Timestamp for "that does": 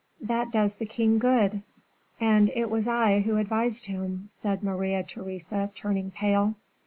0.21-0.77